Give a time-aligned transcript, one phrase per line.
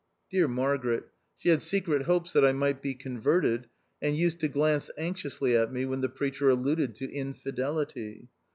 [0.31, 1.09] Dear Margaret!
[1.37, 3.67] she had secret hopes that I might be converted,
[4.01, 8.27] and used to glance anxiously at me when the preacher alluded to infidelity.